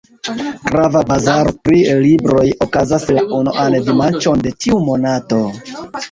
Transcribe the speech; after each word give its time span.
Grava 0.67 1.01
bazaro 1.09 1.51
pri 1.67 1.81
libroj 2.05 2.45
okazas 2.65 3.05
la 3.17 3.25
unuan 3.41 3.77
dimanĉon 3.89 4.41
de 4.47 4.55
ĉiu 4.65 4.79
monato. 4.89 5.43